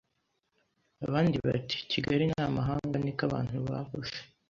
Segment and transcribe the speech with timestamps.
[1.05, 4.15] abandi bati Kigali ni amahanga niko abantu bavuze